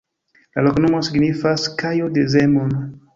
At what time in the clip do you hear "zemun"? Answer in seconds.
2.37-2.73